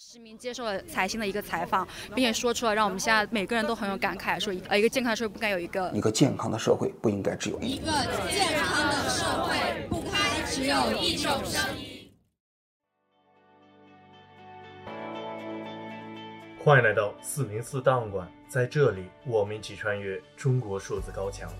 [0.00, 7.90] 实名接受了财新的一个采访，并且说出了让我们现在每个人都很有感慨，说呃一个健康的社会不该有一个一个健康的社会不应该只有一个
[8.30, 12.12] 健康的社会不该只有一种声音。
[16.64, 21.52] 欢迎来到四零四档案馆，在这里我们一起穿越中国数字高墙。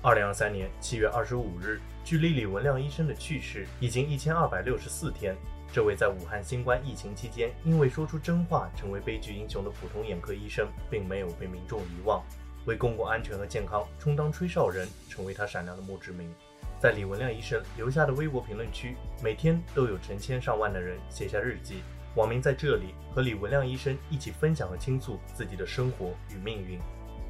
[0.00, 5.36] 二零二三年七月二十五日，距离李文亮医生的去世已经一千二百六十四天。
[5.70, 12.22] 这位在武汉新冠疫情期间因为说出真话成为悲剧英雄的普通眼科医生，并没有被民众遗忘，
[12.64, 16.32] 为公共安全和健康充当吹哨人，成为他闪亮的墓志铭。
[16.80, 21.82] 在李文亮医生留下的微博评论区，每天都有成千上万的人写下日记，
[22.14, 26.78] 网民在这里和李文亮医生一起分享和倾诉自己的生活与命运。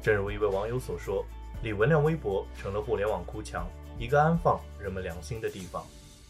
[0.01, 1.25] 正如一位网友所说，
[1.61, 3.67] 李文亮微博成了互联网哭墙，
[3.97, 5.83] 一个安放人们良心的地方。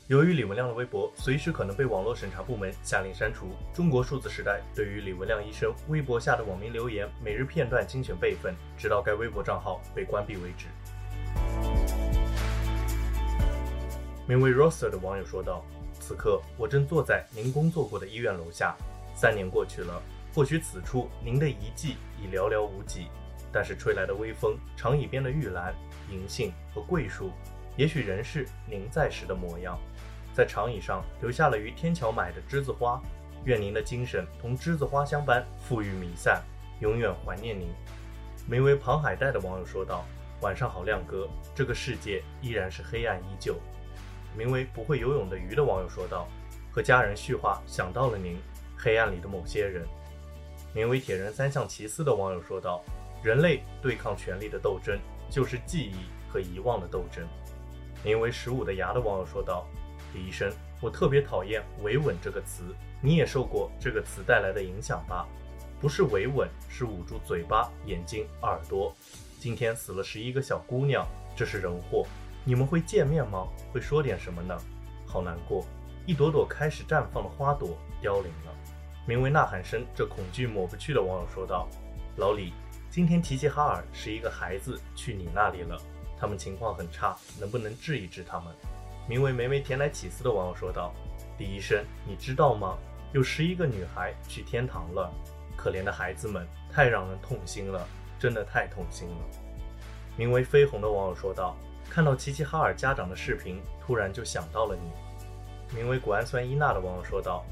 [0.10, 10.66] 由于李文亮的微博随时可能被网络审查部门下令删除，中国数字时代对于李文亮医生微博下的网民留言每日片段精选备份，直到该微博账号被关闭为止。
[14.28, 15.64] 名为 Roster 的网友说道
[16.02, 18.76] ：“此刻我正坐在您工作过的医院楼下，
[19.14, 20.02] 三年过去了，
[20.34, 23.10] 或许此处您的遗迹已寥寥无几，
[23.52, 25.72] 但是吹来的微风、长椅边的玉兰、
[26.12, 27.32] 银杏和桂树，
[27.78, 29.80] 也许仍是您在时的模样。”
[30.40, 32.98] 在长椅上留下了于天桥买的栀子花，
[33.44, 36.42] 愿您的精神同栀子花香般馥郁弥散，
[36.80, 37.68] 永远怀念您。
[38.48, 40.06] 名为庞海带的网友说道
[40.40, 43.60] ：“晚上好，亮哥，这个世界依然是黑暗依旧。”
[44.34, 46.26] 名为不会游泳的鱼的网友说道
[46.72, 48.38] ：“和家人叙话，想到了您，
[48.78, 49.86] 黑暗里的某些人。”
[50.74, 52.82] 名为铁人三项奇思的网友说道
[53.22, 54.98] ：“人类对抗权力的斗争，
[55.30, 55.98] 就是记忆
[56.32, 57.28] 和遗忘的斗争。”
[58.06, 59.68] 名为十五的牙的网友说道。
[60.14, 62.64] 李医生，我特别讨厌“维稳”这个词，
[63.02, 65.28] 你也受过这个词带来的影响吧？
[65.80, 68.94] 不是维稳，是捂住嘴巴、眼睛、耳朵。
[69.40, 72.06] 今天死了十一个小姑娘，这是人祸。
[72.44, 73.48] 你们会见面吗？
[73.72, 74.58] 会说点什么呢？
[75.06, 75.66] 好难过，
[76.06, 78.54] 一朵朵开始绽放的花朵凋零了。
[79.06, 81.68] 名为呐喊声，这恐惧抹不去的网友说道
[82.18, 82.54] ：“老李，
[82.90, 85.82] 今天齐齐哈尔十一个孩子去你那里了，
[86.20, 88.54] 他们情况很差，能不能治一治他们？”
[89.10, 90.94] 名为梅梅田来起司的网友说道
[91.40, 92.78] ：“李医生，你知道吗？
[93.12, 95.12] 有十一个女孩去天堂了，
[95.58, 97.88] 可怜的孩子们，太让人痛心了，
[98.20, 99.16] 真的太痛心了。”
[100.16, 101.58] 名为飞鸿的网友说道
[101.90, 104.92] ：“看到齐齐哈尔家长的视频，突然就想到了你。”
[105.76, 107.44] 名为谷氨酸伊娜的网友说道：“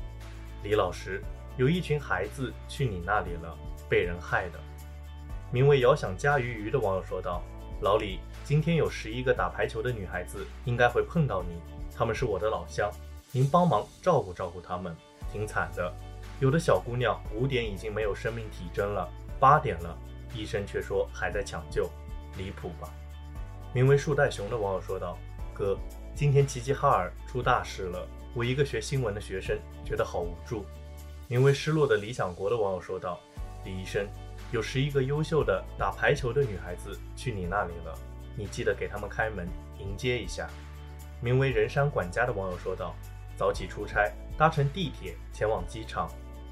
[0.61, 1.23] 李老师，
[1.57, 3.57] 有一群孩子去你那里了，
[3.89, 4.59] 被人害的。”
[5.49, 7.41] 名为遥想家鱼鱼的网友说道
[7.81, 11.59] ：“老李。”今天有十一个打排球的女孩子，应该会碰到你。
[11.93, 12.89] 她们是我的老乡，
[13.31, 14.95] 您帮忙照顾照顾她们。
[15.29, 15.93] 挺惨的，
[16.39, 19.97] 有的小姑娘五点已经没有生命体征了，八点了，
[20.33, 21.89] 医生却说还在抢救，
[22.37, 22.89] 离谱吧？
[23.73, 25.17] 名为树袋熊的网友说道
[25.53, 25.77] ：“哥，
[26.15, 30.65] 今天齐齐哈尔出大事了，我一个学新闻的学生觉得好无助。”
[31.27, 33.19] 名为失落的理想国的网友说道
[33.65, 34.07] ：“李医生，
[34.51, 37.97] 有十一个优秀的打排球的女孩子去你那里了。”
[38.39, 39.47] 你记得给他们开门
[39.79, 40.47] 迎接一下。
[41.19, 42.95] 名为人山管家的网友说道
[43.35, 46.07] ：“早起出差，搭乘地铁前往机场，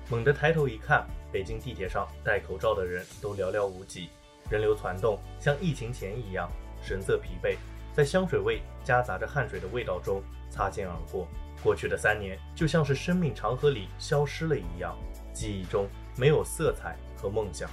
[0.09, 4.09] 猛地抬头一看，北京地铁上戴口罩的人都寥寥无几，
[4.49, 6.49] 人流攒动，像疫情前一样，
[6.81, 7.55] 神色疲惫，
[7.93, 11.27] 在香水味夹杂着汗水的味道中擦肩而过。
[11.61, 14.97] 过去的三年就像是生命长河里消失了一样，
[15.31, 17.69] 记忆中没有色彩和梦想。”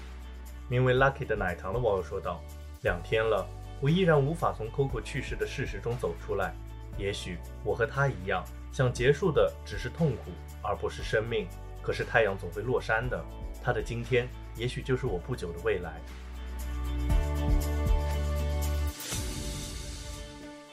[0.68, 2.40] 名为 Lucky 的奶糖的网友说道
[2.82, 3.46] ：“两天了。”
[3.82, 6.54] 我依然无法从 Coco 去世的事实中走出来。
[6.96, 10.30] 也许我和他一样，想结束的只是痛苦，
[10.62, 11.48] 而不是生命。
[11.82, 13.20] 可是太阳总会落山的，
[13.60, 16.00] 他的今天也许就是我不久的未来。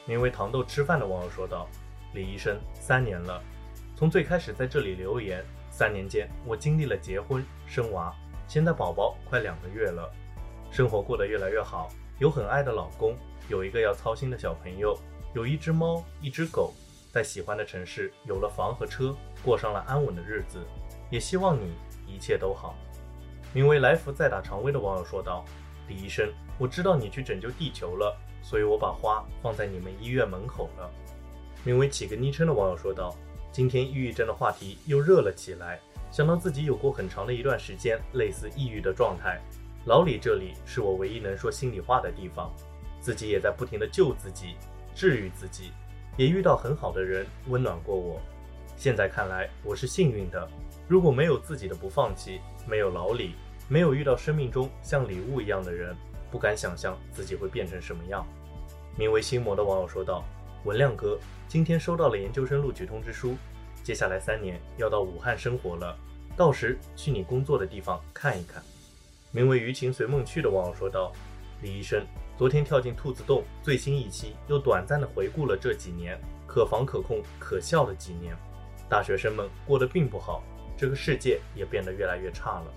[0.06, 1.68] 名为糖豆吃饭的网友说道
[2.14, 3.42] ：“李医生，三年了，
[3.96, 8.14] 从最开始在这里留言，三年间我经历了结婚、生娃，
[8.50, 10.10] 现在宝宝快两个月了，
[10.72, 11.88] 生活过得越来越好。”
[12.18, 13.14] 有很爱的老公，
[13.48, 14.98] 有一个要操心的小朋友，
[15.36, 16.74] 有一只猫，一只狗，
[17.12, 19.14] 在喜欢的城市有了房和车，
[19.44, 20.58] 过上了安稳的日子。
[21.10, 21.74] 也希望你
[22.08, 22.74] 一切都好。
[23.52, 25.44] 名为来福在打常规的网友说道
[25.86, 30.90] ：“李医生，我知道你去拯救地球了，所以我把花放在你们医院门口了。”
[31.62, 33.14] 名为起个昵称的网友说道
[33.52, 35.78] ：“今天抑郁症的话题又热了起来，
[36.10, 39.40] 想到自己有过很长的一段时间类似抑郁的状态。”
[39.86, 42.52] 老李，这里是我唯一能说心里话的地方，
[43.00, 44.56] 自己也在不停地救自己、
[44.94, 45.70] 治愈自己，
[46.16, 48.20] 也遇到很好的人温暖过我。
[48.76, 50.46] 现在看来，我是幸运的，
[50.86, 53.34] 如果没有自己的不放弃，没有老李，
[53.68, 55.96] 没有遇到生命中像礼物一样的人，
[56.30, 58.26] 不敢想象自己会变成什么样。
[58.98, 60.24] 名为心魔的网友说道
[60.64, 61.18] ：“文亮哥，
[61.48, 63.34] 今天收到了研究生录取通知书，
[63.82, 65.96] 接下来三年要到武汉生活了，
[66.36, 68.62] 到时去你工作的地方看一看。”
[69.32, 71.12] 名为余情随梦去的网友说道
[71.62, 72.04] ：“李医生，
[72.36, 78.36] 昨天跳进兔子洞最新一期，又短暂的回顾了这几年可防可控可笑的几年，
[78.88, 80.42] 大学生们过得并不好，
[80.76, 82.72] 这个世界也变得越来越差了。”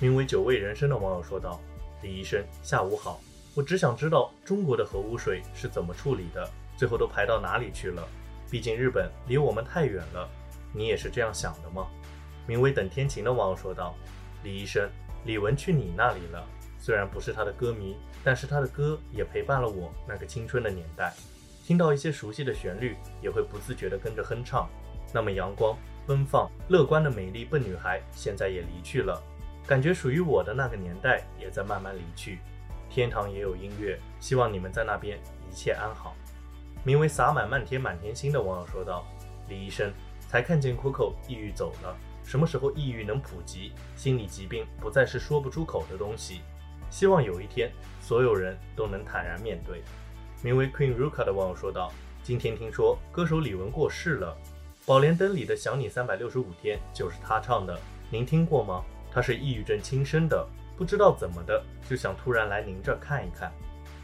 [0.00, 1.60] 名为久味人生的网友说道
[2.02, 3.20] ：“李医生，下午好。”
[3.54, 8.02] 我只想知道中国的核污水是怎么处理的，最后都排到哪里去了？
[8.50, 10.28] 毕竟日本离我们太远了。
[10.72, 11.86] 你也是这样想的吗？
[12.46, 13.94] 名为等天晴的网友说道
[14.42, 14.88] ：“李医生，
[15.24, 16.44] 李玟去你那里了。
[16.78, 21.14] 虽然不是他的歌迷，但是他的歌也陪伴了我那个青春的年代。
[21.64, 24.68] 听到一些熟悉的旋律，也会不自觉地跟着哼唱。
[25.12, 29.22] 那么阳光、奔放、乐观的美丽笨女孩，现在也离去了，
[29.66, 32.40] 感觉属于我的那个年代也在慢慢离去。”
[32.90, 35.18] 天堂也有音乐，希望你们在那边
[35.50, 36.14] 一切安好。
[36.86, 39.06] 名为洒满漫天满天星的网友说道
[39.48, 39.90] ：“李医生，
[40.28, 43.72] 才看见 Coco 抑郁走了，什么时候抑郁能普及？
[43.96, 46.42] 心理疾病不再是说不出口的东西。
[46.90, 47.72] 希望有一天，
[48.02, 49.82] 所有人都能坦然面对。”
[50.44, 51.90] 名为 Queen Ruka 的网友说道
[52.22, 54.36] ：“今天听说歌手李玟过世了，
[54.86, 57.80] 《宝莲灯》里的《想你三百六十五天》就是她唱的，
[58.10, 58.84] 您听过吗？
[59.10, 60.46] 她是抑郁症轻生的。”
[60.76, 63.50] 不知道怎么的，就想突然来您这儿看一看。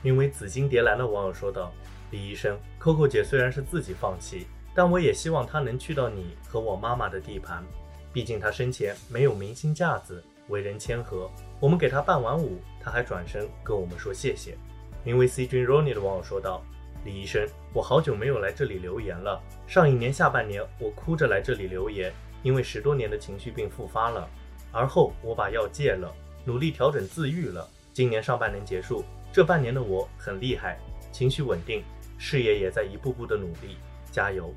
[0.02, 1.72] 名为紫金蝶兰的网友说道
[2.10, 7.64] ：“李医生，Coco 姐虽然是自己放弃，但我也希望她能去到你和我妈妈的地盘。
[8.12, 11.30] 毕竟她生前没有明星架子，为人谦和。
[11.60, 14.56] 我们给她伴完舞，她还转身跟我们说谢谢。”
[15.04, 16.62] 名为 C 君 Ronnie 的网友说道
[17.04, 19.40] ：“李医生，我好久没有来这里留言了。
[19.66, 22.12] 上一年下半年，我哭着来这里留言，
[22.42, 24.28] 因为十多年的情绪病复发了。
[24.72, 26.12] 而后我把药戒了。”
[26.46, 27.68] 努力调整自愈了。
[27.92, 30.78] 今年上半年结束，这半年的我很厉害，
[31.12, 31.84] 情绪稳定，
[32.22, 33.78] 事业也在一步步的努力，
[34.12, 34.52] 加油！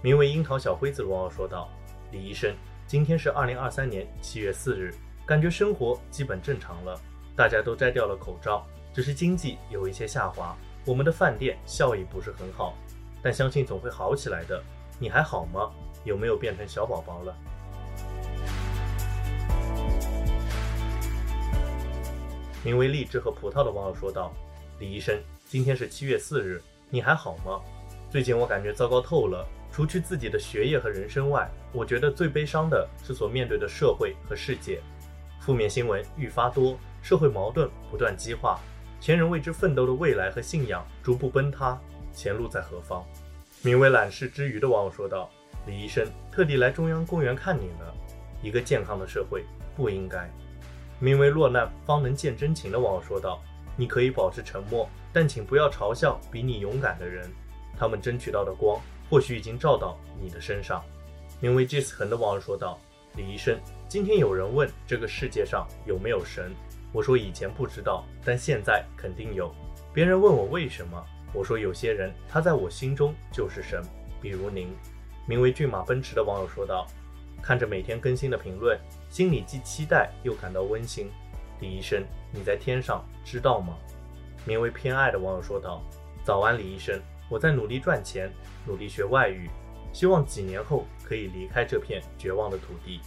[0.00, 1.68] 名为樱桃小辉子的网友说道
[2.10, 2.56] ：“李医生，
[2.86, 4.94] 今天是二零二三年七月四日，
[5.26, 6.98] 感觉生活基本正常了，
[7.36, 10.56] 大家都摘掉了口罩，只是经济有一些下滑，
[10.86, 12.74] 我们的饭店效益不是很好，
[13.22, 14.62] 但相信总会好起来的。
[14.98, 15.70] 你还好吗？
[16.04, 17.36] 有没有变成小宝宝了？”
[22.64, 24.32] 名为荔枝和葡萄的网友说道
[24.80, 25.14] ：“李医生，
[25.44, 27.60] 今天是七月四日，你还好吗？
[28.08, 34.80] 最近我感觉糟糕透了，除去自己的学业和人生外，我觉得最悲伤的是所面对的社会和世界，
[35.40, 38.60] 负面新闻愈发多，社会矛盾不断激化，
[39.00, 41.76] 前人为之奋斗的未来和信仰逐步崩塌，
[42.12, 43.04] 前路在何方？”
[43.62, 45.28] 名为懒世之余的网友说道
[45.66, 47.92] ：“李医生，特地来中央公园看你了，
[48.42, 49.44] 一个健康的社会
[49.74, 50.30] 不应该。”
[51.00, 53.42] 名为落难方能见真情的网友说道
[53.76, 57.26] ：“你可以保持沉默，但请不要嘲笑比你勇敢的人。
[57.74, 58.78] 他们争取到的光，
[59.08, 60.84] 或许已经照到你的身上。”
[61.40, 62.78] 名为 Jis 恒的网友说道
[63.16, 63.58] ：“李医生，
[63.88, 66.54] 今天有人问这个世界上有没有神，
[66.92, 69.50] 我说以前不知道，但现在肯定有。
[69.90, 71.02] 别人问我为什么，
[71.32, 73.82] 我说有些人他在我心中就是神，
[74.20, 74.68] 比如您。”
[75.26, 76.86] 名为骏马奔驰的网友说道
[77.42, 78.78] ：“看着每天更新的评论。”
[79.08, 81.10] 心里既期待又感到温馨。
[81.60, 83.78] 李医生，你在天上，知道吗？
[84.46, 85.82] 名为偏爱的网友说道
[86.24, 86.98] ：“早安，李医生，
[87.28, 88.32] 我在努力赚钱，
[88.64, 89.50] 努力学外语，
[89.92, 93.00] 希望几年后可以离开这片绝望的土地。”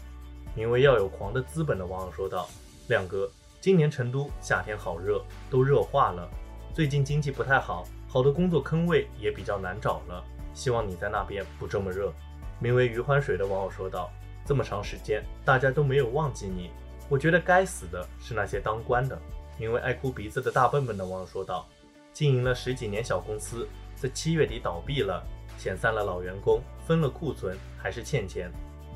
[0.54, 2.50] 名为要有狂的资本的网友说道
[2.90, 3.32] ：“亮哥，
[3.62, 6.30] 今年成都夏天好热，都热化了。
[6.74, 10.24] 最近经济不太好，好的工作坑位也比较难找了。
[10.54, 12.14] 希望你在那边不这么热。”
[12.60, 14.12] 名为余欢水的网友说道。
[14.46, 16.72] 这么长时间，大家都没有忘记你。
[17.08, 19.16] 我觉得该死的是那些当官的。
[19.60, 21.68] 名为爱哭鼻子的大笨笨的网友说道
[22.14, 25.22] ：“经营了十几年小公司，在七月底倒闭了，
[25.60, 28.50] 遣散了老员工，分了库存，还是欠钱。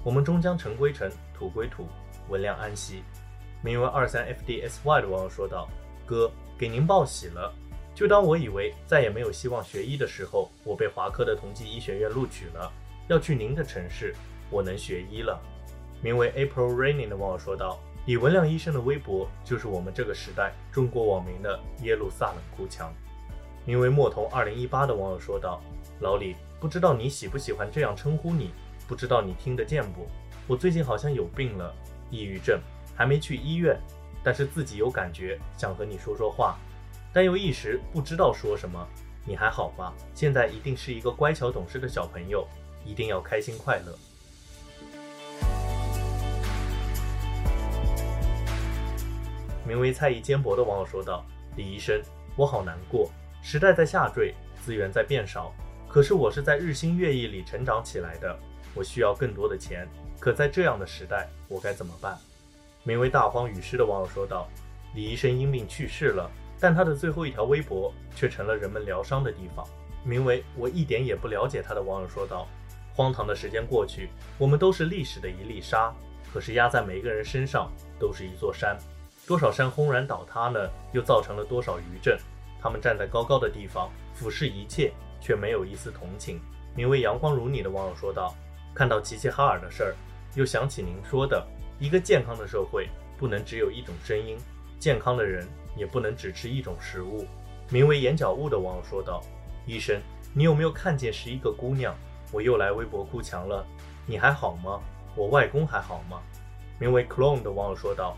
[0.06, 1.86] 我们终将尘归尘，土归土，
[2.30, 3.04] 文亮安息。”
[3.62, 5.70] 名为二三 FDSY 的网友说道
[6.08, 7.54] ：“哥，给您报喜了。
[7.94, 12.72] 就当我以为再也没有希望学医的时候，我被华科的同济医学院录取了，
[13.10, 14.16] 要去您的城市。”
[14.50, 15.42] 我能学医了，
[16.02, 22.94] 名为 April Raining 的网友说道：“李文亮医生的微博就是我们这个时代中国网民的耶路撒冷哭墙。”
[23.66, 25.62] 名为墨童二零一八的网友说道
[26.02, 28.52] ：“老李，不知道你喜不喜欢这样称呼你？
[28.90, 30.06] 不知道你听得见不？
[30.48, 31.74] 我最近好像有病了，
[32.12, 32.60] 抑郁症，
[32.94, 33.80] 还没去医院，
[34.22, 36.58] 但是自己有感觉，想和你说说话，
[37.14, 38.86] 但又一时不知道说什么。
[39.26, 39.94] 你还好吧？
[40.14, 42.46] 现在一定是一个乖巧懂事的小朋友，
[42.84, 43.98] 一定要开心快乐。”
[49.66, 52.02] 名为“菜意肩薄”的网友说道：“李医生，
[52.36, 53.10] 我好难过。
[53.42, 55.54] 时代在下坠，资源在变少，
[55.88, 58.38] 可是我是在日新月异里成长起来的，
[58.74, 59.88] 我需要更多的钱。
[60.20, 62.18] 可在这样的时代，我该怎么办？”
[62.84, 64.50] 名为“大荒雨师”的网友说道
[64.96, 66.30] ：“李医生因病去世了，
[66.60, 69.66] 但他的最后一条微博却成了人们疗伤的地方。”
[70.04, 72.46] 名为“我一点也不了解他”的网友说道
[72.94, 75.94] ：“荒唐的时间过去，我们都是历史的一粒沙，
[76.34, 78.78] 可是压在每个人身上都是一座山。
[79.26, 80.70] 多少山轰然倒塌呢？
[80.92, 82.18] 又造成了多少余震？
[82.62, 86.42] 他们站在高高的地方，俯视一切，却没有一丝同情。”
[86.76, 88.36] 名为“阳光如你”的网友说道
[88.76, 89.96] ：“看到齐齐哈尔的事儿，
[90.36, 91.46] 又想起您说的，
[91.80, 94.38] 一个健康的社会不能只有一种声音，
[94.80, 97.26] 健康的人也不能只吃一种食物。”
[97.70, 99.22] 名为“眼角雾”的网友说道。
[99.66, 100.02] 医生，
[100.34, 101.96] 你有没有看见十一个姑娘？
[102.34, 103.66] 我又来微博哭墙了，
[104.06, 104.82] 你还好吗？
[105.16, 106.20] 我外公还好吗？
[106.80, 108.18] 名为 Clone 的网友说道：“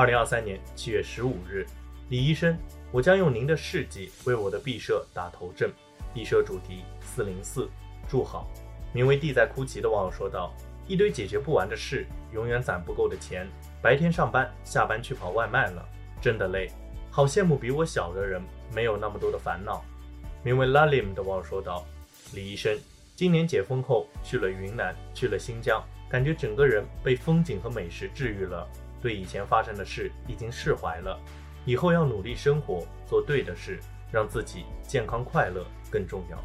[0.00, 1.66] 二零二三年七月十五日，
[2.08, 2.56] 李医生，
[2.90, 5.70] 我将用您的事迹为我的毕设打头阵。
[6.14, 7.68] 毕设主题四零四，
[8.08, 8.50] 祝好。”
[8.94, 10.54] 名为地在哭泣的网友说道
[10.88, 13.46] ：“一堆解决不完的事，永远攒不够的钱，
[13.82, 15.86] 白天上班，下班去跑外卖了，
[16.18, 16.70] 真的累。
[17.10, 18.40] 好羡慕比我小的人，
[18.74, 19.84] 没有那么多的烦恼。”
[20.42, 21.84] 名为 Lalim 的网友说道
[22.32, 22.74] ：“李医生，
[23.14, 28.66] 今年解封后去了云南，去了新疆，感觉整个人被风景和美食治愈了，
[29.00, 31.18] 对以前发生的事已经释怀了。
[31.64, 33.78] 以后要努力生活，做对的事，
[34.10, 36.38] 让自己健康快乐更重要。”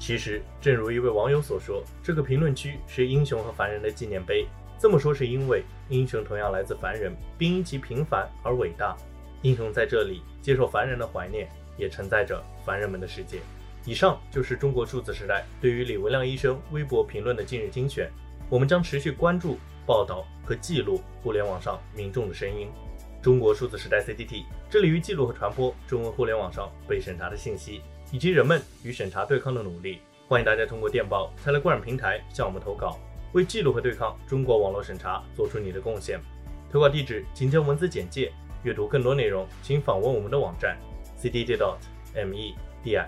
[0.00, 4.44] 其实，正如一位网友所说，这个评论区是英雄和凡人的纪念碑。
[4.76, 8.96] 这么说是因为英雄同样来自凡人，并因其平凡而伟大。
[9.42, 11.48] 英雄在这里接受凡人的怀念，
[11.80, 13.38] 也承载着凡人们的世界。
[13.86, 18.10] 以上就是中国数字时代对于李文亮医生微博评论的今日精选。
[18.50, 22.68] 我们将持续关注、报道和记录互联网上民众的声音。
[23.22, 27.80] 中国数字时代 CTT 致力于记录和传播中文互联网上被审查的信息，
[28.12, 30.00] 以及人们与审查对抗的努力。
[30.28, 32.98] 欢迎大家通过电报、Telegram 平台向我们投稿。
[33.32, 36.20] 为记录和对抗中国网络审查做出你的贡献。
[36.70, 38.32] 投稿地址请见文字简介。
[38.62, 40.76] 阅读更多内容，请访问我们的网站
[41.20, 43.02] cdd.media